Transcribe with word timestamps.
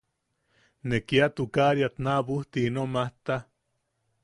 Ne 0.89 0.99
kia 1.09 1.27
tukariat 1.41 2.01
naabujti 2.07 2.65
ino 2.71 2.89
majta. 2.95 3.37